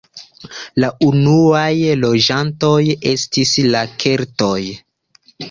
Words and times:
La 0.83 0.87
unuaj 1.07 1.67
loĝantoj 2.05 2.81
estis 3.13 3.53
la 3.77 3.85
keltoj. 4.07 4.59